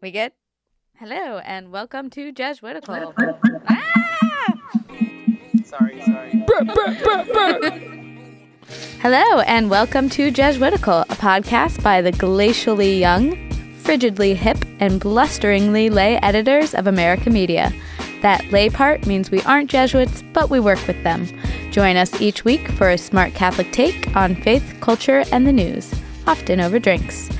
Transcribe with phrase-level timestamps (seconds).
[0.00, 0.30] We good?
[1.00, 3.12] Hello and welcome to Jesuitical.
[3.68, 4.54] ah!
[5.64, 6.44] Sorry, sorry.
[9.00, 13.32] Hello and welcome to Jesuitical, a podcast by the glacially young,
[13.82, 17.72] frigidly hip, and blusteringly lay editors of America Media.
[18.22, 21.26] That lay part means we aren't Jesuits, but we work with them.
[21.72, 25.92] Join us each week for a smart Catholic take on faith, culture, and the news,
[26.28, 27.30] often over drinks.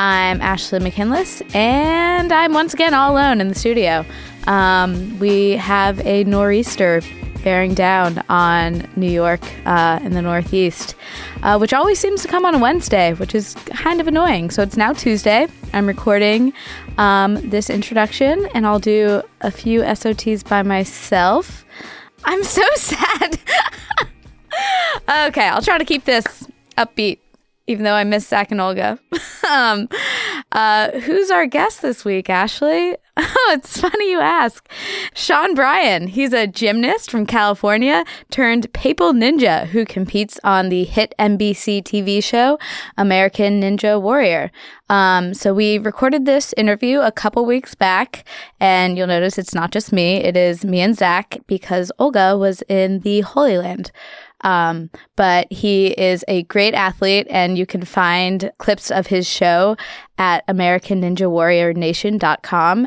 [0.00, 4.06] I'm Ashley McKinless, and I'm once again all alone in the studio.
[4.46, 7.02] Um, we have a nor'easter
[7.44, 10.94] bearing down on New York uh, in the Northeast,
[11.42, 14.48] uh, which always seems to come on a Wednesday, which is kind of annoying.
[14.48, 15.48] So it's now Tuesday.
[15.74, 16.54] I'm recording
[16.96, 21.66] um, this introduction, and I'll do a few SOTs by myself.
[22.24, 23.38] I'm so sad.
[25.28, 26.48] okay, I'll try to keep this
[26.78, 27.18] upbeat
[27.66, 28.98] even though I miss Zac and Olga.
[29.50, 29.88] um,
[30.52, 32.96] uh, who's our guest this week, Ashley?
[33.22, 34.66] Oh, it's funny you ask.
[35.12, 36.06] Sean Bryan.
[36.06, 42.24] He's a gymnast from California turned papal ninja who competes on the hit NBC TV
[42.24, 42.58] show
[42.96, 44.50] American Ninja Warrior.
[44.88, 48.24] Um, so we recorded this interview a couple weeks back,
[48.58, 50.16] and you'll notice it's not just me.
[50.16, 53.92] It is me and Zac because Olga was in the Holy Land.
[54.42, 59.76] Um, but he is a great athlete, and you can find clips of his show
[60.18, 62.86] at AmericanNinjaWarriorNation.com.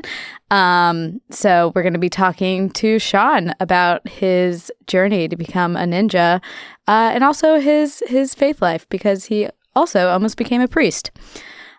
[0.51, 5.83] Um, so we're going to be talking to Sean about his journey to become a
[5.85, 6.41] ninja,
[6.87, 11.09] uh, and also his his faith life because he also almost became a priest.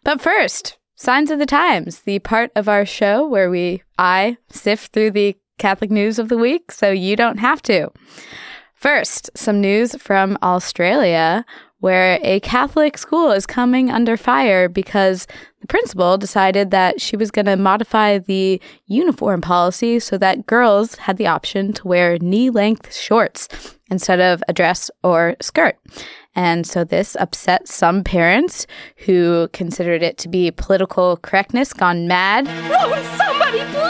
[0.02, 4.92] But first, signs of the times, the part of our show where we I sift
[4.92, 7.90] through the Catholic news of the week, so you don't have to.
[8.84, 11.46] First, some news from Australia
[11.80, 15.26] where a Catholic school is coming under fire because
[15.62, 20.96] the principal decided that she was going to modify the uniform policy so that girls
[20.96, 23.48] had the option to wear knee length shorts
[23.90, 25.78] instead of a dress or skirt.
[26.34, 28.66] And so this upset some parents
[29.06, 32.44] who considered it to be political correctness gone mad.
[32.68, 33.83] Won't somebody please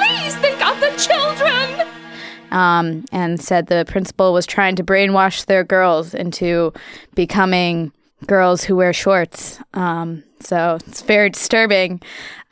[2.54, 6.72] um, and said the principal was trying to brainwash their girls into
[7.14, 7.92] becoming
[8.26, 9.58] girls who wear shorts.
[9.74, 12.00] Um, so it's very disturbing.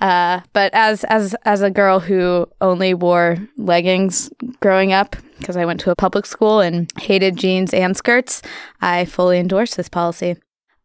[0.01, 4.29] Uh, but as as as a girl who only wore leggings
[4.61, 8.43] growing up, because I went to a public school and hated jeans and skirts,
[8.81, 10.37] I fully endorse this policy.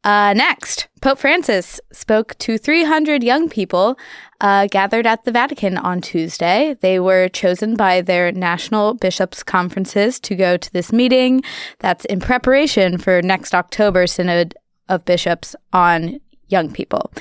[0.07, 3.99] Uh, next, Pope Francis spoke to 300 young people
[4.39, 6.77] uh, gathered at the Vatican on Tuesday.
[6.79, 11.43] They were chosen by their national bishops' conferences to go to this meeting
[11.79, 14.55] that's in preparation for next October Synod
[14.87, 17.11] of Bishops on young people.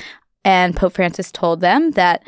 [0.44, 2.22] And Pope Francis told them that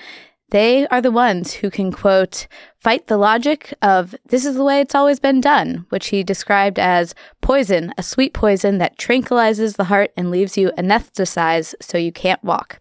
[0.51, 4.81] they are the ones who can, quote, fight the logic of this is the way
[4.81, 9.85] it's always been done, which he described as poison, a sweet poison that tranquilizes the
[9.85, 12.81] heart and leaves you anesthetized so you can't walk.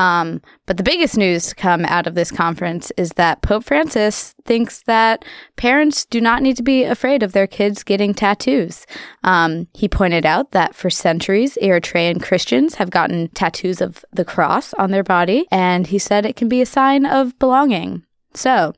[0.00, 4.34] Um, but the biggest news to come out of this conference is that Pope Francis
[4.46, 8.86] thinks that parents do not need to be afraid of their kids getting tattoos.
[9.24, 14.72] Um, he pointed out that for centuries, Eritrean Christians have gotten tattoos of the cross
[14.72, 18.02] on their body, and he said it can be a sign of belonging.
[18.32, 18.72] So,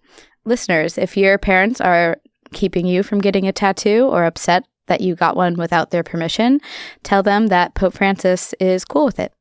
[0.45, 2.17] listeners, if your parents are
[2.53, 6.61] keeping you from getting a tattoo or upset that you got one without their permission,
[7.05, 9.33] tell them that Pope Francis is cool with it.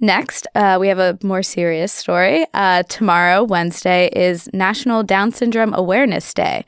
[0.00, 2.46] Next, uh, we have a more serious story.
[2.54, 6.64] Uh, tomorrow, Wednesday, is National Down Syndrome Awareness Day.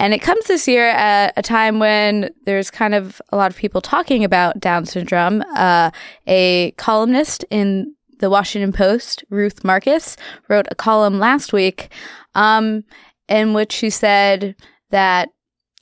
[0.00, 3.56] And it comes this year at a time when there's kind of a lot of
[3.56, 5.44] people talking about Down syndrome.
[5.54, 5.92] Uh,
[6.26, 10.16] a columnist in the Washington Post, Ruth Marcus,
[10.48, 11.88] wrote a column last week
[12.34, 12.82] um,
[13.28, 14.56] in which she said
[14.90, 15.28] that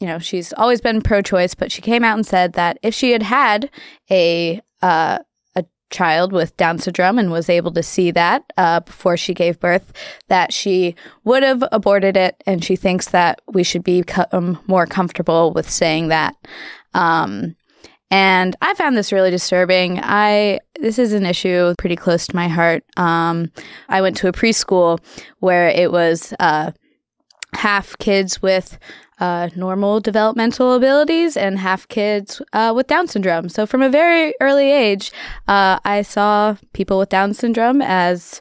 [0.00, 3.12] you know she's always been pro-choice, but she came out and said that if she
[3.12, 3.70] had had
[4.10, 5.18] a uh,
[5.90, 9.92] child with Down syndrome and was able to see that uh, before she gave birth,
[10.28, 12.42] that she would have aborted it.
[12.46, 16.36] And she thinks that we should become more comfortable with saying that.
[16.94, 17.56] Um,
[18.10, 20.00] and I found this really disturbing.
[20.02, 22.82] I this is an issue pretty close to my heart.
[22.96, 23.52] Um,
[23.88, 24.98] I went to a preschool
[25.38, 26.72] where it was uh,
[27.60, 28.78] half kids with
[29.18, 33.50] uh, normal developmental abilities and half kids uh, with Down syndrome.
[33.50, 35.12] So from a very early age,
[35.46, 38.40] uh, I saw people with Down syndrome as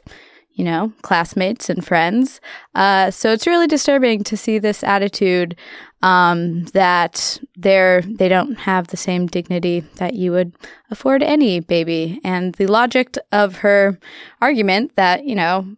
[0.54, 2.38] you know, classmates and friends.
[2.74, 5.56] Uh, so it's really disturbing to see this attitude
[6.02, 10.52] um, that they're they don't have the same dignity that you would
[10.90, 12.20] afford any baby.
[12.24, 13.98] And the logic of her
[14.42, 15.76] argument that you know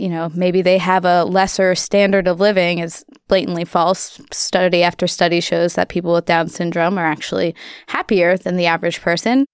[0.00, 4.18] you know, maybe they have a lesser standard of living is blatantly false.
[4.32, 7.54] Study after study shows that people with Down syndrome are actually
[7.88, 9.44] happier than the average person.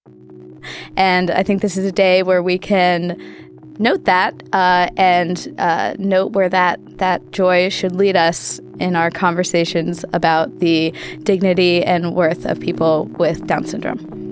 [0.95, 3.21] And I think this is a day where we can
[3.77, 9.11] note that uh, and uh, note where that that joy should lead us in our
[9.11, 10.93] conversations about the
[11.23, 14.26] dignity and worth of people with Down syndrome.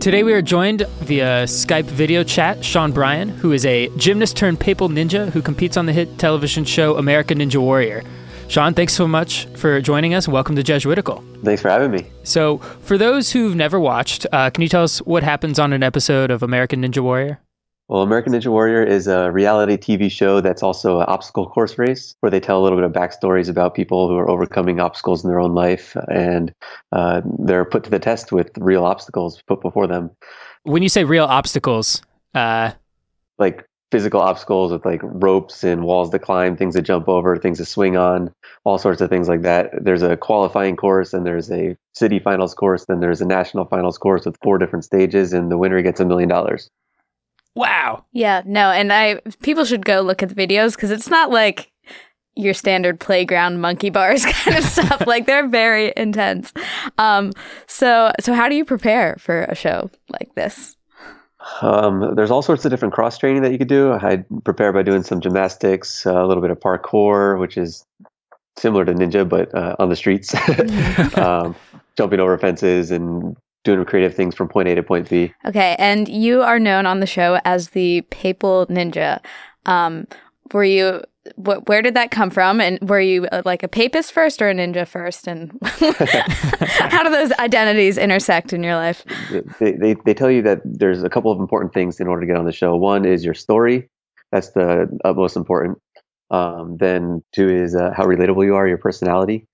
[0.00, 4.58] Today we are joined via Skype video chat, Sean Bryan, who is a gymnast turned
[4.58, 8.02] papal ninja who competes on the hit television show American Ninja Warrior.
[8.48, 11.22] Sean, thanks so much for joining us welcome to Jesuitical.
[11.44, 12.10] Thanks for having me.
[12.22, 15.82] So, for those who've never watched, uh, can you tell us what happens on an
[15.82, 17.38] episode of American Ninja Warrior?
[17.90, 22.14] Well, American Ninja Warrior is a reality TV show that's also an obstacle course race
[22.20, 25.28] where they tell a little bit of backstories about people who are overcoming obstacles in
[25.28, 26.54] their own life and
[26.92, 30.08] uh, they're put to the test with real obstacles put before them.
[30.62, 32.00] When you say real obstacles,
[32.32, 32.70] uh...
[33.40, 37.58] like physical obstacles with like ropes and walls to climb, things to jump over, things
[37.58, 38.32] to swing on,
[38.62, 39.72] all sorts of things like that.
[39.82, 43.98] There's a qualifying course and there's a city finals course, then there's a national finals
[43.98, 46.70] course with four different stages, and the winner gets a million dollars.
[47.54, 48.04] Wow.
[48.12, 51.70] Yeah, no, and I people should go look at the videos because it's not like
[52.36, 55.06] your standard playground monkey bars kind of stuff.
[55.06, 56.52] like they're very intense.
[56.98, 57.32] Um,
[57.66, 60.76] so so how do you prepare for a show like this?
[61.62, 63.92] Um, there's all sorts of different cross training that you could do.
[63.92, 67.84] I prepare by doing some gymnastics, uh, a little bit of parkour, which is
[68.58, 70.34] similar to ninja but uh, on the streets,
[71.16, 71.56] um,
[71.96, 75.32] jumping over fences and doing creative things from point A to point B.
[75.46, 79.20] Okay, and you are known on the show as the Papal Ninja.
[79.66, 80.06] Um,
[80.52, 81.02] were you?
[81.36, 82.60] Wh- where did that come from?
[82.60, 85.28] And were you uh, like a papist first or a ninja first?
[85.28, 89.04] And how do those identities intersect in your life?
[89.60, 92.26] They, they, they tell you that there's a couple of important things in order to
[92.26, 92.74] get on the show.
[92.74, 93.90] One is your story.
[94.32, 95.78] That's the utmost important.
[96.30, 99.46] Um, then two is uh, how relatable you are, your personality,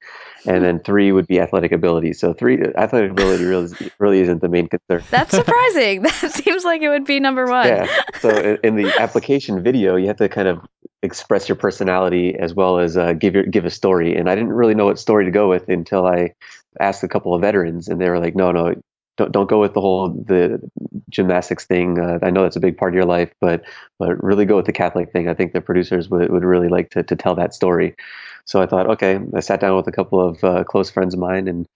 [0.47, 2.13] and then three would be athletic ability.
[2.13, 5.03] So three athletic ability really really isn't the main concern.
[5.11, 6.03] That's surprising.
[6.03, 7.67] that seems like it would be number one.
[7.67, 7.87] Yeah.
[8.21, 10.61] So in, in, the application video, you have to kind of
[11.03, 14.17] express your personality as well as uh, give your give a story.
[14.17, 16.35] And I didn't really know what story to go with until I
[16.81, 18.75] asked a couple of veterans, and they were like, "No, no,
[19.17, 20.61] don't don't go with the whole the
[21.09, 21.99] gymnastics thing.
[21.99, 23.63] Uh, I know that's a big part of your life, but
[23.99, 25.29] but really go with the Catholic thing.
[25.29, 27.95] I think the producers would, would really like to to tell that story.
[28.47, 31.21] So I thought, okay, I sat down with a couple of uh, close friends of
[31.21, 31.67] mine and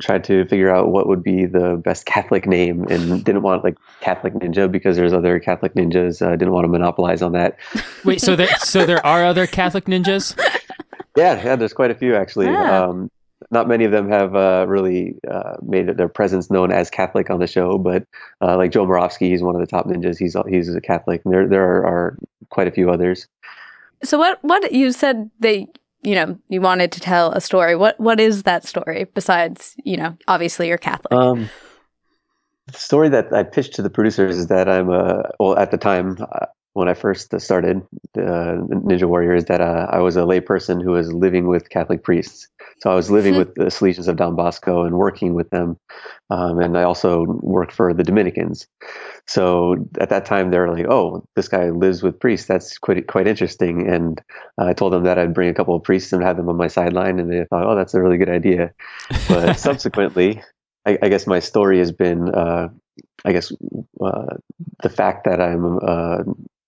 [0.00, 3.76] tried to figure out what would be the best Catholic name, and didn't want like
[4.00, 6.24] Catholic Ninja because there's other Catholic ninjas.
[6.24, 7.58] I uh, didn't want to monopolize on that.
[8.04, 10.38] Wait, so there so there are other Catholic ninjas?
[11.16, 12.46] yeah, yeah, there's quite a few actually.
[12.46, 12.84] Yeah.
[12.84, 13.10] Um,
[13.50, 17.38] not many of them have uh, really uh, made their presence known as Catholic on
[17.38, 18.04] the show, but
[18.40, 20.18] uh, like Joe Moravsky, he's one of the top ninjas.
[20.18, 22.18] He's he's a Catholic, and there there are, are,
[22.50, 23.26] quite a few others.
[24.04, 25.68] So what what you said they
[26.06, 27.74] you know you wanted to tell a story.
[27.74, 31.12] What what is that story besides you know obviously you're Catholic?
[31.12, 31.50] Um,
[32.66, 35.78] the story that I pitched to the producers is that I'm a well at the
[35.78, 36.16] time
[36.76, 37.78] when I first started
[38.18, 42.04] uh, Ninja Warrior is that uh, I was a layperson who was living with Catholic
[42.04, 42.48] priests.
[42.80, 43.38] So I was living hmm.
[43.38, 45.78] with the Salesians of Don Bosco and working with them,
[46.28, 48.66] um, and I also worked for the Dominicans.
[49.26, 52.46] So at that time, they were like, "Oh, this guy lives with priests.
[52.46, 54.20] That's quite quite interesting." And
[54.60, 56.58] uh, I told them that I'd bring a couple of priests and have them on
[56.58, 58.74] my sideline, and they thought, "Oh, that's a really good idea."
[59.30, 60.42] But subsequently,
[60.84, 62.68] I, I, guess my story has been, uh,
[63.24, 63.50] I guess,
[63.98, 64.36] uh,
[64.82, 66.18] the fact that I'm uh,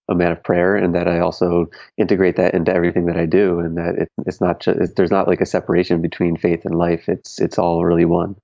[0.09, 3.61] a man of prayer and that I also integrate that into everything that I do
[3.61, 7.09] and that it, it's not just there's not like a separation between faith and life.
[7.09, 8.37] It's it's all really one.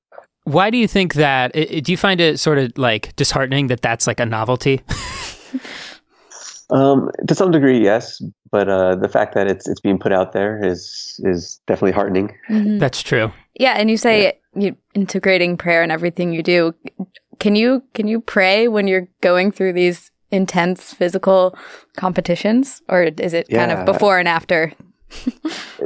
[0.45, 4.07] Why do you think that do you find it sort of like disheartening that that's
[4.07, 4.83] like a novelty?
[6.71, 10.33] Um, to some degree yes but uh, the fact that it's it's being put out
[10.33, 12.35] there is is definitely heartening.
[12.49, 12.79] Mm-hmm.
[12.79, 13.33] that's true.
[13.59, 14.63] Yeah and you say yeah.
[14.63, 16.73] you integrating prayer in everything you do.
[17.41, 21.57] Can you can you pray when you're going through these intense physical
[21.97, 23.67] competitions, or is it yeah.
[23.67, 24.73] kind of before and after?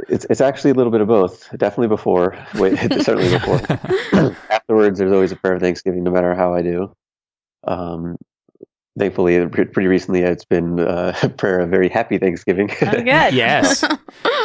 [0.09, 1.49] it's it's actually a little bit of both.
[1.57, 2.37] Definitely before.
[2.55, 3.61] Wait, certainly before.
[4.49, 6.93] Afterwards, there's always a prayer of Thanksgiving, no matter how I do.
[7.65, 8.17] Um,
[8.97, 12.69] thankfully, pretty recently, it's been uh, a prayer of very happy Thanksgiving.
[12.81, 13.05] Oh, good.
[13.05, 13.83] yes.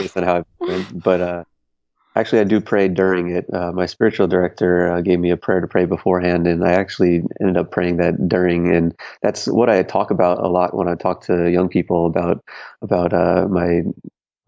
[0.01, 1.45] Based on how I've been, but uh,
[2.17, 3.47] Actually, I do pray during it.
[3.53, 7.23] Uh, my spiritual director uh, gave me a prayer to pray beforehand, and I actually
[7.41, 8.75] ended up praying that during.
[8.75, 12.45] And that's what I talk about a lot when I talk to young people about
[12.83, 13.83] about uh, my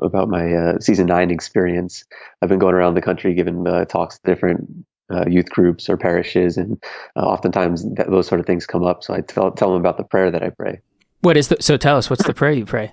[0.00, 2.04] about my uh, season nine experience.
[2.40, 5.96] I've been going around the country giving uh, talks to different uh, youth groups or
[5.96, 6.80] parishes, and
[7.16, 9.02] oftentimes that, those sort of things come up.
[9.02, 10.80] So I tell tell them about the prayer that I pray.
[11.22, 11.56] What is the?
[11.58, 12.92] So tell us, what's the prayer you pray?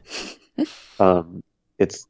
[0.99, 1.43] Um,
[1.79, 2.07] it's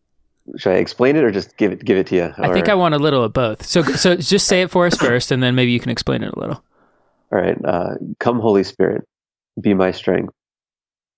[0.58, 2.34] should I explain it or just give it give it to you?
[2.38, 3.66] I think I want a little of both.
[3.66, 6.34] So so just say it for us first, and then maybe you can explain it
[6.34, 6.64] a little.
[7.32, 7.58] All right.
[7.64, 9.06] Uh, Come, Holy Spirit,
[9.60, 10.34] be my strength.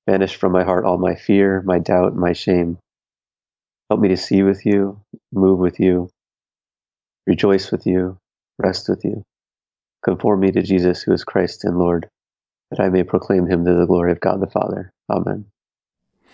[0.07, 2.77] Banish from my heart all my fear, my doubt, my shame.
[3.89, 5.01] Help me to see with you,
[5.31, 6.09] move with you,
[7.25, 8.17] rejoice with you,
[8.59, 9.23] rest with you.
[10.03, 12.07] Conform me to Jesus, who is Christ and Lord,
[12.69, 14.91] that I may proclaim him to the glory of God the Father.
[15.09, 15.45] Amen.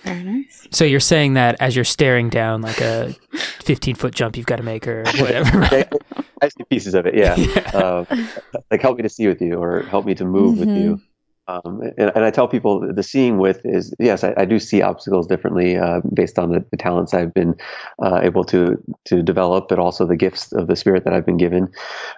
[0.03, 0.67] Very nice.
[0.71, 3.15] So you're saying that as you're staring down like a
[3.61, 5.63] 15 foot jump you've got to make or whatever.
[6.41, 7.35] I see pieces of it, yeah.
[7.37, 7.59] yeah.
[7.71, 8.07] Um,
[8.71, 10.69] like help me to see with you or help me to move mm-hmm.
[10.69, 11.01] with you.
[11.51, 14.81] Um, and, and, I tell people the seeing with is yes, I, I do see
[14.81, 17.55] obstacles differently uh, based on the, the, talents I've been
[18.01, 21.37] uh, able to to develop, but also the gifts of the Spirit that I've been
[21.37, 21.71] given.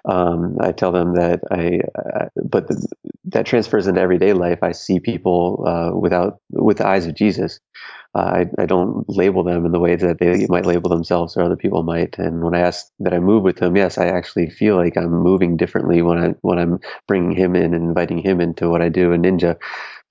[0.05, 2.87] Um, I tell them that I, uh, but the,
[3.25, 4.59] that transfers into everyday life.
[4.61, 7.59] I see people uh, without with the eyes of Jesus.
[8.15, 11.55] I, I don't label them in the way that they might label themselves or other
[11.55, 12.17] people might.
[12.19, 15.11] And when I ask that I move with them, yes, I actually feel like I'm
[15.11, 18.89] moving differently when I when I'm bringing him in and inviting him into what I
[18.89, 19.57] do in Ninja.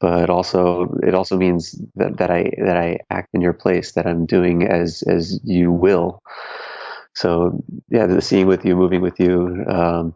[0.00, 4.06] But also, it also means that, that I that I act in your place, that
[4.06, 6.22] I'm doing as as you will.
[7.14, 9.64] So yeah, the seeing with you, moving with you.
[9.68, 10.14] Um,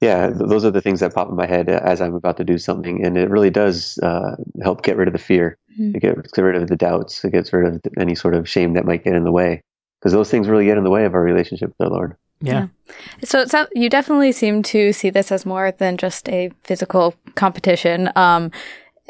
[0.00, 2.58] yeah, those are the things that pop in my head as I'm about to do
[2.58, 5.58] something, and it really does uh, help get rid of the fear.
[5.78, 5.96] Mm-hmm.
[5.96, 7.24] It gets rid of the doubts.
[7.24, 9.62] It gets rid of any sort of shame that might get in the way,
[10.00, 12.16] because those things really get in the way of our relationship with the Lord.
[12.40, 12.68] Yeah.
[12.86, 12.94] yeah.
[13.24, 17.14] So it sounds, you definitely seem to see this as more than just a physical
[17.34, 18.50] competition, um,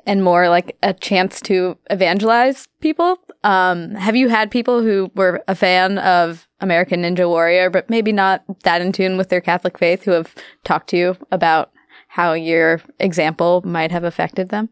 [0.06, 3.16] and more like a chance to evangelize people.
[3.42, 8.12] Um, have you had people who were a fan of American Ninja Warrior, but maybe
[8.12, 11.70] not that in tune with their Catholic faith, who have talked to you about
[12.08, 14.68] how your example might have affected them?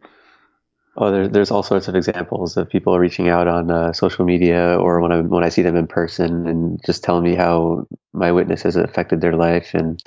[0.96, 4.78] Oh, there, there's all sorts of examples of people reaching out on uh, social media
[4.78, 8.30] or when I when I see them in person and just telling me how my
[8.30, 10.02] witness has affected their life, and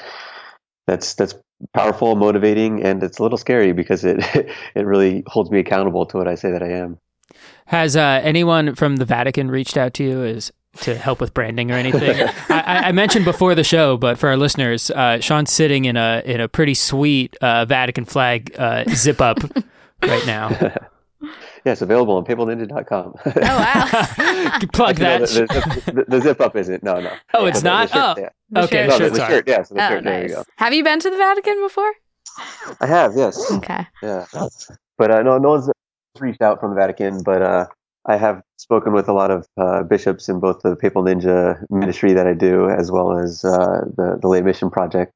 [0.85, 1.33] that's that's
[1.73, 4.19] powerful, motivating, and it's a little scary because it
[4.75, 6.99] it really holds me accountable to what I say that I am.
[7.67, 10.51] Has uh, anyone from the Vatican reached out to you as
[10.81, 12.29] to help with branding or anything?
[12.49, 16.21] I, I, mentioned before the show, but for our listeners, uh, Sean's sitting in a
[16.25, 19.39] in a pretty sweet uh, Vatican flag uh, zip up
[20.03, 20.73] right now.
[21.65, 23.13] Yeah, it's available on papalninja.com.
[23.25, 24.59] oh, wow.
[24.73, 25.21] Plug that.
[25.21, 26.83] No, the, the, the, the, zip up isn't.
[26.83, 27.11] No, no.
[27.33, 27.89] Oh, it's not?
[27.89, 28.15] Shirt, oh.
[28.21, 28.63] Yeah.
[28.63, 29.63] Okay, no, shirt, the shirt, yeah.
[29.63, 30.13] So the oh, shirt, nice.
[30.13, 30.43] there you go.
[30.57, 31.91] Have you been to the Vatican before?
[32.79, 33.51] I have, yes.
[33.51, 33.87] Okay.
[34.03, 34.25] Yeah.
[34.99, 35.69] But uh, no, no one's
[36.19, 37.65] reached out from the Vatican, but uh,
[38.05, 42.13] I have spoken with a lot of uh, bishops in both the Papal Ninja ministry
[42.13, 45.11] that I do, as well as uh, the, the Lay Mission Project.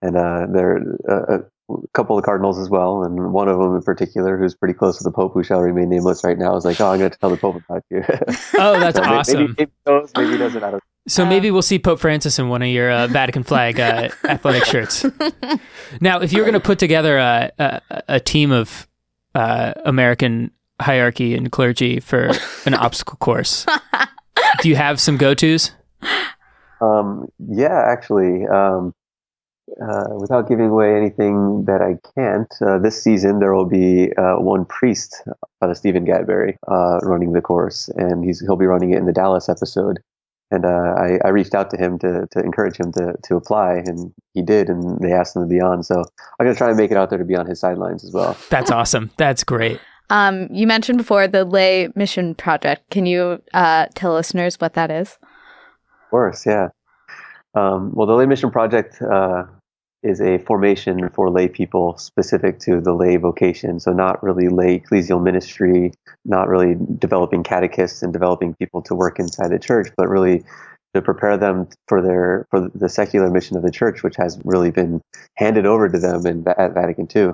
[0.00, 1.38] And uh, there, uh,
[1.70, 4.98] a couple of cardinals as well, and one of them in particular, who's pretty close
[4.98, 7.18] to the Pope, who shall remain nameless right now, is like, "Oh, I'm going to
[7.18, 8.02] tell the Pope about you."
[8.58, 9.40] oh, that's so awesome.
[9.40, 10.62] Maybe, maybe, knows, maybe doesn't.
[10.62, 10.82] I don't.
[11.08, 14.64] So maybe we'll see Pope Francis in one of your uh, Vatican flag uh, athletic
[14.64, 15.04] shirts.
[16.00, 18.86] Now, if you're going to put together a, a, a team of
[19.34, 22.30] uh, American hierarchy and clergy for
[22.66, 23.66] an obstacle course,
[24.60, 25.72] do you have some go tos?
[26.80, 28.46] Um, yeah, actually.
[28.46, 28.94] Um,
[29.80, 34.36] uh, without giving away anything that I can't, uh, this season there will be uh,
[34.36, 35.22] one priest,
[35.60, 39.12] Father Stephen Gadberry, uh, running the course, and he's he'll be running it in the
[39.12, 40.00] Dallas episode.
[40.50, 43.76] And uh, I, I, reached out to him to, to encourage him to, to apply,
[43.86, 45.82] and he did, and they asked him to be on.
[45.82, 48.04] So I'm going to try and make it out there to be on his sidelines
[48.04, 48.36] as well.
[48.50, 49.10] That's awesome.
[49.16, 49.80] That's great.
[50.10, 52.90] Um, you mentioned before the Lay Mission Project.
[52.90, 55.16] Can you uh, tell listeners what that is?
[55.22, 56.68] Of course, yeah.
[57.54, 59.44] Um, well, the Lay Mission Project uh,
[60.02, 63.78] is a formation for lay people specific to the lay vocation.
[63.78, 65.92] So, not really lay ecclesial ministry,
[66.24, 70.44] not really developing catechists and developing people to work inside the church, but really
[70.94, 74.70] to prepare them for their for the secular mission of the church, which has really
[74.70, 75.00] been
[75.36, 77.32] handed over to them in, at Vatican II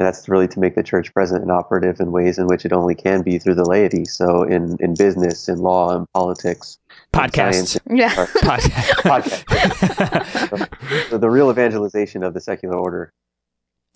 [0.00, 2.72] and that's really to make the church present and operative in ways in which it
[2.72, 4.06] only can be through the laity.
[4.06, 6.78] So in in business, in law, in politics,
[7.12, 8.70] podcasts, yeah, podcast.
[10.64, 10.70] podcast.
[11.10, 13.12] so, the real evangelization of the secular order.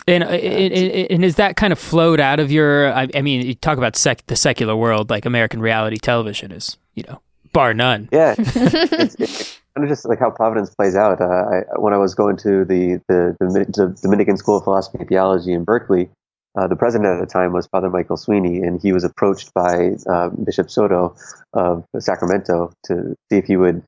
[0.07, 2.93] And, uh, and, and is that kind of flowed out of your?
[2.93, 6.77] I, I mean, you talk about sec, the secular world, like American reality television is,
[6.93, 7.23] you know,
[7.55, 8.11] bar none.
[8.13, 11.23] Yeah, it's, it's, kind of just like how Providence plays out.
[11.23, 15.09] Uh, I, when I was going to the, the, the Dominican School of Philosophy and
[15.09, 16.11] Theology in Berkeley,
[16.57, 19.93] uh, the president at the time was Father Michael Sweeney, and he was approached by
[20.09, 21.17] uh, Bishop Soto
[21.53, 23.83] of Sacramento to see if he would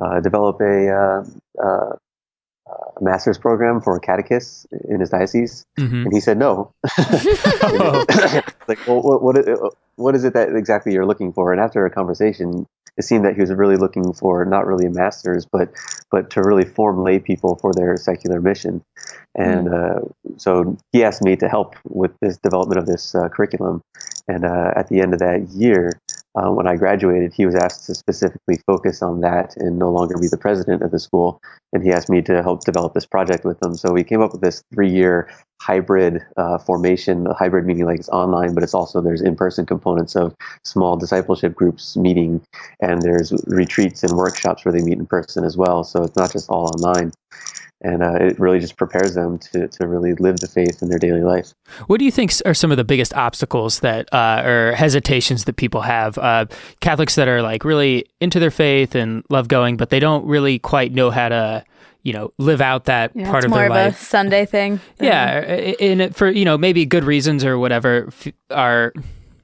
[0.00, 1.24] uh, develop a, uh,
[1.62, 1.92] uh,
[2.66, 6.04] a, master's program for catechists in his diocese, mm-hmm.
[6.04, 6.72] and he said no.
[8.68, 11.52] like, well, what, what, what is it that exactly you're looking for?
[11.52, 14.90] And after a conversation, it seemed that he was really looking for not really a
[14.90, 15.70] master's, but
[16.10, 18.84] but to really form lay people for their secular mission.
[19.34, 19.74] And mm.
[19.74, 23.82] uh, so he asked me to help with this development of this uh, curriculum.
[24.28, 26.00] And uh, at the end of that year,
[26.36, 30.16] uh, when I graduated, he was asked to specifically focus on that and no longer
[30.18, 31.40] be the president of the school.
[31.72, 33.74] And he asked me to help develop this project with him.
[33.74, 35.28] So we came up with this three-year
[35.60, 37.26] hybrid uh, formation.
[37.26, 40.34] A hybrid meaning like it's online, but it's also there's in-person components of
[40.64, 42.40] small discipleship groups meeting,
[42.80, 45.84] and there's retreats and workshops where they meet in person as well.
[45.84, 47.12] So it's not just all online
[47.82, 50.98] and uh, it really just prepares them to, to really live the faith in their
[50.98, 51.54] daily life.
[51.86, 55.56] What do you think are some of the biggest obstacles that uh, or hesitations that
[55.56, 56.18] people have?
[56.18, 56.46] Uh,
[56.80, 60.58] Catholics that are like really into their faith and love going, but they don't really
[60.58, 61.64] quite know how to
[62.02, 63.78] you know live out that yeah, part of their life.
[63.78, 64.80] More of a Sunday thing.
[65.00, 68.10] Yeah, in for you know maybe good reasons or whatever
[68.50, 68.92] are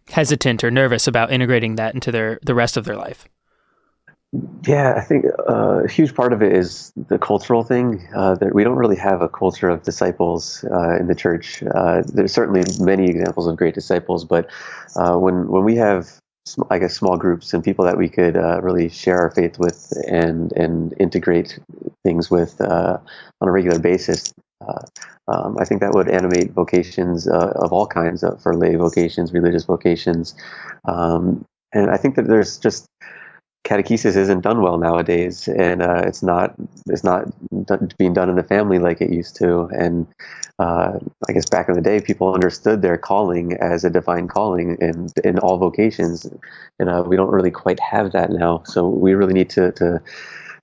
[0.08, 3.26] hesitant or nervous about integrating that into their the rest of their life.
[4.66, 8.06] Yeah, I think uh, a huge part of it is the cultural thing.
[8.14, 11.62] Uh, that we don't really have a culture of disciples uh, in the church.
[11.62, 14.50] Uh, there's certainly many examples of great disciples, but
[14.96, 16.10] uh, when when we have,
[16.70, 19.92] I guess, small groups and people that we could uh, really share our faith with
[20.08, 21.58] and and integrate
[22.04, 23.00] things with on
[23.40, 24.34] a regular basis,
[25.28, 30.34] um, I think that would animate vocations of all kinds for lay vocations, religious vocations,
[30.84, 32.86] um, and I think that there's just
[33.66, 36.54] catechesis isn't done well nowadays, and uh, it's not
[36.86, 37.24] it's not
[37.66, 39.68] done, being done in the family like it used to.
[39.76, 40.06] And
[40.58, 44.76] uh, I guess back in the day, people understood their calling as a divine calling
[44.80, 46.26] in in all vocations,
[46.78, 48.62] and uh, we don't really quite have that now.
[48.64, 50.00] So we really need to to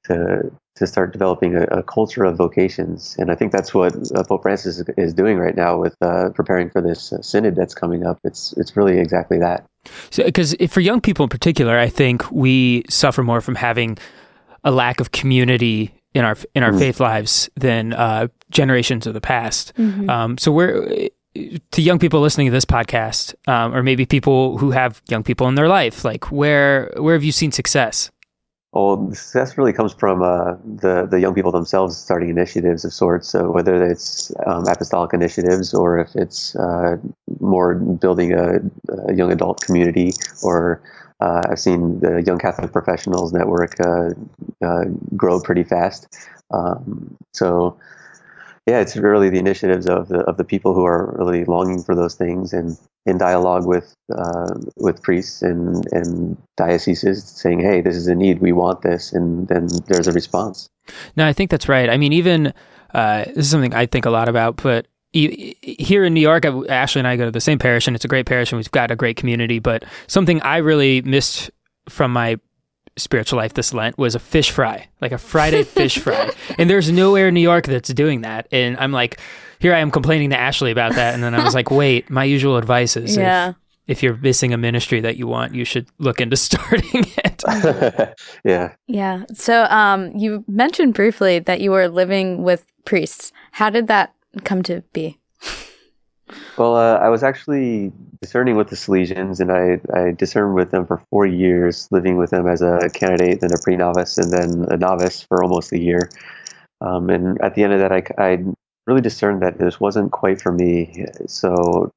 [0.05, 3.16] to to start developing a, a, culture of vocations.
[3.20, 6.29] And I think that's what uh, Pope Francis is, is, doing right now with uh,
[6.33, 8.18] preparing for this uh, synod that's coming up.
[8.24, 9.66] It's it's really exactly that.
[10.15, 13.98] Because so, for young people in particular, I think we suffer more from having
[14.63, 16.79] a lack of community in our in our mm.
[16.79, 19.74] faith lives than uh, generations of the past.
[19.75, 20.09] Mm-hmm.
[20.09, 21.09] Um, so we're
[21.72, 25.48] to young people listening to this podcast, um, or maybe people who have young people
[25.48, 28.11] in their life, like where where have you seen success?
[28.74, 33.29] Well, success really comes from uh, the the young people themselves starting initiatives of sorts.
[33.29, 36.98] So whether it's um, apostolic initiatives or if it's uh,
[37.40, 38.55] more building a,
[38.90, 40.81] a, young adult community, or
[41.22, 44.09] uh, I've seen the Young Catholic Professionals Network uh,
[44.66, 46.07] uh, grow pretty fast.
[46.50, 47.77] Um, so
[48.65, 51.95] yeah, it's really the initiatives of the of the people who are really longing for
[51.95, 57.95] those things and in dialogue with uh, with priests and and dioceses, saying, "Hey, this
[57.95, 58.39] is a need.
[58.39, 60.69] We want this," and then there's a response.
[61.17, 61.89] No, I think that's right.
[61.89, 62.53] I mean, even
[62.93, 66.99] uh, this is something I think a lot about, but here in New York, Ashley
[66.99, 68.91] and I go to the same parish, and it's a great parish, and we've got
[68.91, 69.59] a great community.
[69.59, 71.51] But something I really missed
[71.89, 72.39] from my
[72.98, 76.32] spiritual life this Lent was a fish fry, like a Friday fish fry.
[76.58, 78.48] And there's nowhere in New York that's doing that.
[78.51, 79.20] And I'm like,
[79.60, 81.14] here I am complaining to Ashley about that.
[81.14, 83.50] And then I was like, wait, my usual advice is yeah.
[83.50, 83.56] if,
[83.88, 87.44] if you're missing a ministry that you want, you should look into starting it.
[88.44, 88.74] yeah.
[88.88, 89.24] Yeah.
[89.34, 93.32] So um, you mentioned briefly that you were living with priests.
[93.53, 95.20] How did that come to be?
[96.57, 97.91] Well, uh, I was actually
[98.22, 102.29] discerning with the Salesians, and I, I discerned with them for four years, living with
[102.29, 105.79] them as a candidate, then a pre novice, and then a novice for almost a
[105.79, 106.09] year.
[106.81, 108.43] Um, and at the end of that, I, I
[108.85, 111.05] really discerned that this wasn't quite for me.
[111.27, 111.91] So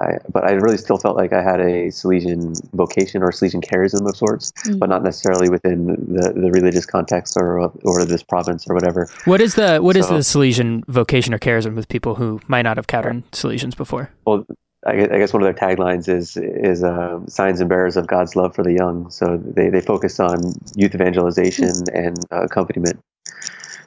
[0.00, 4.08] I, but I really still felt like I had a Salesian vocation or Salesian charism
[4.08, 4.78] of sorts, mm-hmm.
[4.78, 9.08] but not necessarily within the, the religious context or or this province or whatever.
[9.24, 12.62] What is the what so, is the Salesian vocation or charism with people who might
[12.62, 14.10] not have encountered Salesians before?
[14.24, 14.46] Well,
[14.86, 18.54] I guess one of their taglines is is uh, signs and bearers of God's love
[18.54, 19.10] for the young.
[19.10, 20.38] So they, they focus on
[20.76, 23.00] youth evangelization and uh, accompaniment.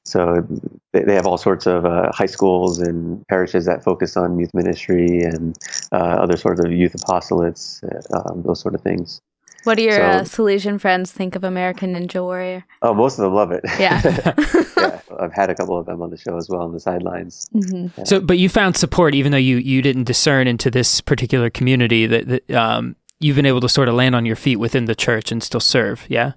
[0.04, 0.46] So
[0.94, 4.54] they, they have all sorts of uh, high schools and parishes that focus on youth
[4.54, 5.56] ministry and
[5.92, 9.22] uh, other sorts of youth apostolates, uh, um, those sort of things.
[9.64, 12.66] What do your so, uh, Salesian friends think of American Ninja Warrior?
[12.82, 13.62] Oh, most of them love it.
[13.80, 14.02] Yeah.
[14.78, 15.02] yeah.
[15.20, 17.48] I've had a couple of them on the show as well on the sidelines.
[17.54, 17.88] Mm-hmm.
[18.00, 18.04] Yeah.
[18.06, 22.08] So, but you found support even though you, you didn't discern into this particular community
[22.08, 24.96] that, that um, you've been able to sort of land on your feet within the
[24.96, 26.08] church and still serve.
[26.10, 26.34] Yeah.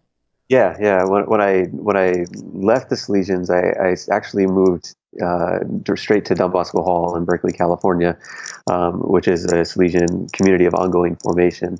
[0.48, 1.04] Yeah, yeah.
[1.04, 5.60] When, when I when I left the Salesians, I, I actually moved uh,
[5.96, 8.18] straight to Don Bosco Hall in Berkeley, California,
[8.70, 11.78] um, which is a Salesian community of ongoing formation.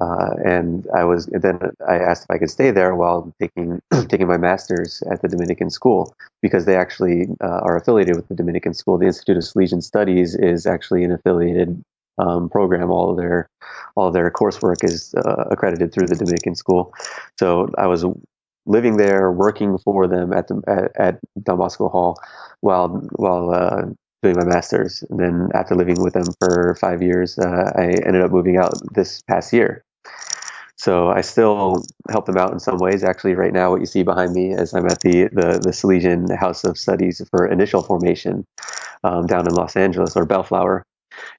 [0.00, 4.26] Uh, and I was then I asked if I could stay there while taking taking
[4.26, 8.74] my master's at the Dominican school because they actually uh, are affiliated with the Dominican
[8.74, 8.98] school.
[8.98, 11.82] The Institute of Salesian Studies is actually an affiliated
[12.18, 12.90] um, program.
[12.90, 13.48] All of their
[13.96, 16.92] all of their coursework is uh, accredited through the Dominican school.
[17.38, 18.04] So I was
[18.66, 22.18] living there, working for them at the at, at Don Bosco Hall
[22.60, 23.82] while while uh,
[24.22, 25.04] doing my master's.
[25.10, 28.74] And then after living with them for five years, uh, I ended up moving out
[28.94, 29.84] this past year.
[30.76, 33.04] So I still help them out in some ways.
[33.04, 36.36] Actually, right now, what you see behind me is I'm at the the, the Salesian
[36.36, 38.44] House of Studies for Initial Formation
[39.04, 40.84] um, down in Los Angeles or Bellflower,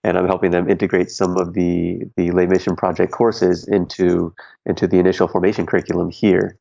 [0.04, 4.34] and I'm helping them integrate some of the the lay mission project courses into
[4.66, 6.58] into the initial formation curriculum here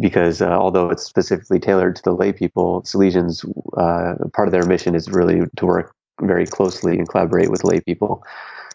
[0.00, 3.44] because uh, although it's specifically tailored to the lay people salesians
[3.76, 7.80] uh, part of their mission is really to work very closely and collaborate with lay
[7.80, 8.24] people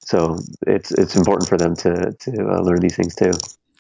[0.02, 3.32] so it's it's important for them to to uh, learn these things too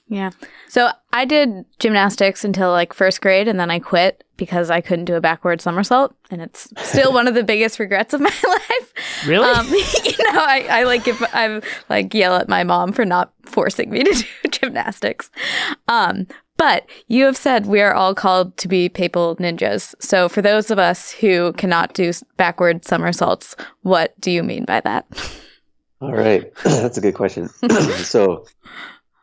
[0.10, 0.32] yeah.
[0.68, 5.06] So I did gymnastics until like first grade and then I quit because I couldn't
[5.06, 6.16] do a backward somersault.
[6.32, 8.79] And it's still one of the biggest regrets of my life.
[9.28, 9.50] Really?
[9.50, 13.34] Um, you know, I, I like if I'm like yell at my mom for not
[13.44, 15.30] forcing me to do gymnastics.
[15.88, 16.28] Um,
[16.58, 19.96] but you have said we are all called to be papal ninjas.
[20.00, 24.82] So for those of us who cannot do backward somersaults, what do you mean by
[24.82, 25.06] that?
[26.02, 26.54] All right.
[26.64, 27.48] That's a good question.
[28.04, 28.46] so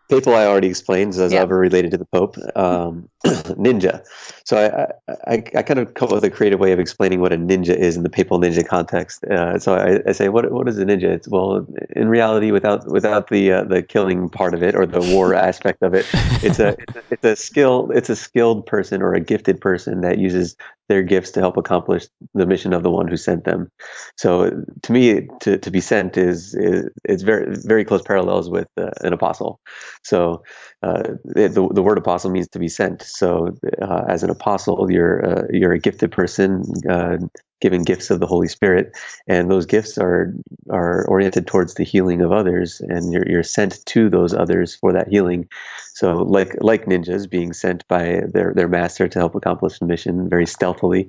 [0.09, 2.37] Papal, I already explained, as ever related to the Pope.
[2.55, 4.07] Um, ninja.
[4.45, 7.33] So I, I, I, kind of come up with a creative way of explaining what
[7.33, 9.25] a ninja is in the papal ninja context.
[9.25, 11.05] Uh, so I, I, say, what what is a ninja?
[11.05, 11.67] It's well,
[11.97, 15.83] in reality, without without the uh, the killing part of it or the war aspect
[15.83, 16.07] of it,
[16.43, 17.91] it's a, it's a it's a skill.
[17.93, 20.57] It's a skilled person or a gifted person that uses
[20.89, 23.71] their gifts to help accomplish the mission of the one who sent them.
[24.17, 24.51] So
[24.83, 28.91] to me, to, to be sent is, is it's very very close parallels with uh,
[29.01, 29.61] an apostle.
[30.05, 30.43] So
[30.83, 33.03] uh, the the word apostle means to be sent.
[33.03, 37.19] So uh, as an apostle, you're uh, you're a gifted person uh,
[37.67, 40.33] given gifts of the Holy Spirit, and those gifts are
[40.71, 44.93] are oriented towards the healing of others, and you're you're sent to those others for
[44.93, 45.49] that healing.
[45.95, 50.29] So, like like ninjas being sent by their their master to help accomplish the mission
[50.29, 51.09] very stealthily,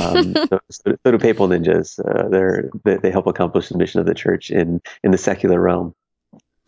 [0.00, 2.00] um, so, so, do papal ninjas.
[2.08, 5.60] Uh, they're they, they help accomplish the mission of the church in in the secular
[5.60, 5.94] realm.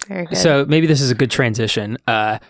[0.07, 0.37] Very good.
[0.37, 1.97] So maybe this is a good transition.
[2.07, 2.41] Uh,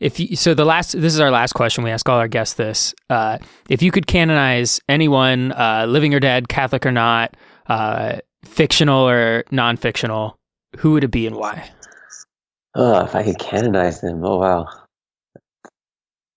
[0.00, 1.84] if you, so, the last this is our last question.
[1.84, 6.20] We ask all our guests this: uh, if you could canonize anyone, uh, living or
[6.20, 10.38] dead, Catholic or not, uh, fictional or non-fictional,
[10.78, 11.70] who would it be and why?
[12.74, 14.66] Oh, if I could canonize them, oh wow.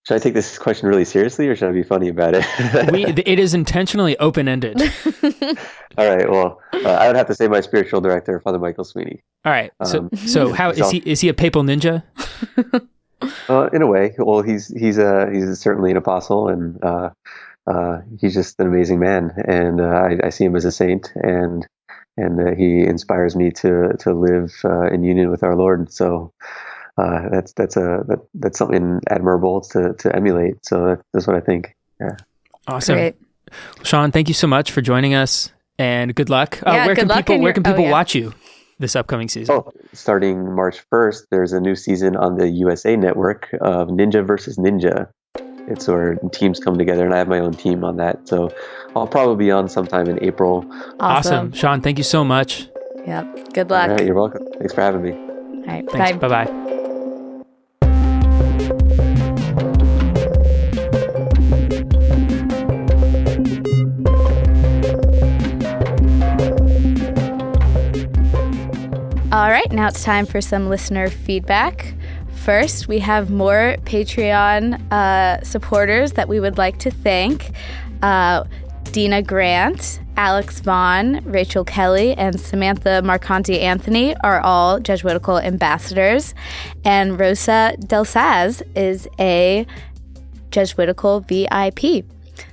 [0.08, 2.92] Should I take this question really seriously, or should I be funny about it?
[2.92, 4.82] we, it is intentionally open-ended.
[5.98, 6.28] all right.
[6.28, 9.22] Well, uh, I would have to say my spiritual director, Father Michael Sweeney.
[9.46, 9.72] All right.
[9.84, 11.04] So, um, so how is he?
[11.06, 12.04] Is he a papal ninja?
[13.50, 17.10] Uh, in a way, well, he's he's a he's certainly an apostle, and uh,
[17.68, 21.12] uh, he's just an amazing man, and uh, I, I, see him as a saint,
[21.16, 21.68] and
[22.18, 25.92] and uh, he inspires me to to live uh, in union with our Lord.
[25.92, 26.34] So
[26.98, 30.66] that's that's a that, that's something admirable to to emulate.
[30.66, 31.76] So that's what I think.
[32.00, 32.18] Yeah.
[32.68, 33.16] Awesome, Great.
[33.84, 34.12] Sean.
[34.12, 36.60] Thank you so much for joining us, and good luck.
[36.66, 37.92] Yeah, where good can luck people where can people oh, yeah.
[37.92, 38.34] watch you?
[38.82, 39.56] This upcoming season?
[39.56, 44.58] Oh, starting March 1st, there's a new season on the USA Network of Ninja versus
[44.58, 45.10] Ninja.
[45.68, 48.28] It's where teams come together, and I have my own team on that.
[48.28, 48.54] So
[48.96, 50.66] I'll probably be on sometime in April.
[50.70, 51.00] Awesome.
[51.00, 51.52] awesome.
[51.54, 52.68] Sean, thank you so much.
[53.06, 53.54] Yep.
[53.54, 54.00] Good luck.
[54.02, 54.46] you're welcome.
[54.58, 55.12] Thanks for having me.
[55.12, 55.90] All right.
[55.90, 56.20] Thanks.
[56.20, 56.71] Bye bye.
[69.42, 71.96] All right, now it's time for some listener feedback.
[72.46, 77.50] First, we have more Patreon uh, supporters that we would like to thank
[78.04, 78.44] uh,
[78.92, 86.36] Dina Grant, Alex Vaughn, Rachel Kelly, and Samantha Marconti Anthony are all Jesuitical ambassadors.
[86.86, 89.66] And Rosa Del Saz is a
[90.52, 92.06] Jesuitical VIP.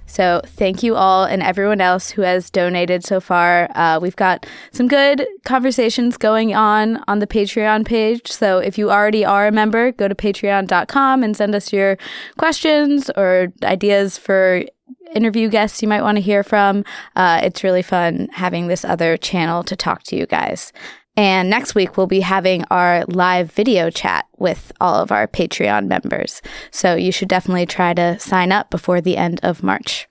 [0.09, 3.69] So thank you all and everyone else who has donated so far.
[3.75, 8.33] Uh, we've got some good conversations going on on the Patreon page.
[8.33, 11.99] So if you already are a member, go to patreon.com and send us your
[12.39, 14.65] questions or ideas for
[15.15, 16.85] interview guests you might want to hear from.
[17.17, 20.73] Uh, it's really fun having this other channel to talk to you guys.
[21.19, 25.89] And next week, we'll be having our live video chat with all of our Patreon
[25.89, 26.41] members.
[26.71, 30.07] So you should definitely try to sign up before the end of March.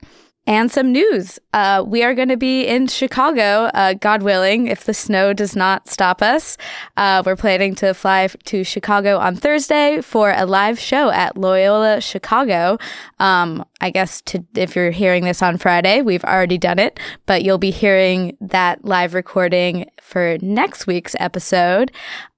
[0.46, 1.40] And some news.
[1.54, 5.56] Uh, we are going to be in Chicago, uh, God willing, if the snow does
[5.56, 6.58] not stop us.
[6.98, 12.02] Uh, we're planning to fly to Chicago on Thursday for a live show at Loyola
[12.02, 12.78] Chicago.
[13.20, 17.44] Um, I guess to, if you're hearing this on Friday, we've already done it, but
[17.44, 21.92] you'll be hearing that live recording for next week's episode.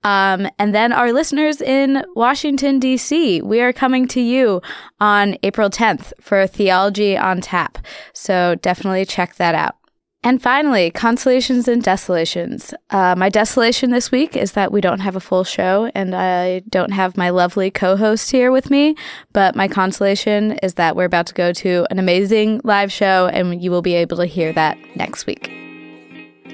[0.04, 4.62] Um, and then our listeners in Washington, D.C., we are coming to you
[4.99, 7.78] on April 10th for Theology on Tap.
[8.13, 9.78] So definitely check that out.
[10.21, 12.73] And finally, consolations and desolations.
[12.89, 16.60] Uh, my desolation this week is that we don't have a full show and I
[16.69, 18.95] don't have my lovely co host here with me.
[19.32, 23.63] But my consolation is that we're about to go to an amazing live show and
[23.63, 25.53] you will be able to hear that next week.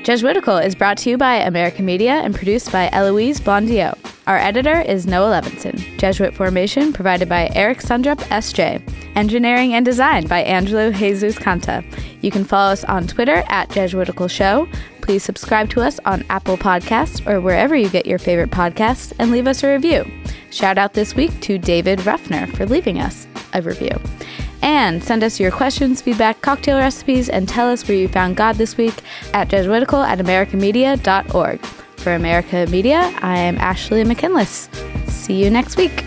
[0.04, 3.98] Jesuitical is brought to you by American Media and produced by Eloise Blondiau.
[4.28, 6.00] Our editor is Noah Levinson.
[6.00, 8.82] Jesuit formation provided by Eric Sundrup, SJ.
[9.16, 11.86] Engineering and design by Angelo Jesus Canta.
[12.22, 14.68] You can follow us on Twitter at Jesuitical Show.
[15.02, 19.30] Please subscribe to us on Apple Podcasts or wherever you get your favorite podcasts and
[19.30, 20.04] leave us a review.
[20.50, 23.96] Shout out this week to David Ruffner for leaving us a review.
[24.64, 28.56] And send us your questions, feedback, cocktail recipes, and tell us where you found God
[28.56, 28.96] this week
[29.36, 31.85] at Jesuitical at AmericanMedia.org.
[32.06, 34.70] For America Media, I am Ashley McKinless.
[35.08, 36.04] See you next week.